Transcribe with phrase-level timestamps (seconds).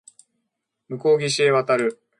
[0.87, 2.01] 向こう岸へ渡る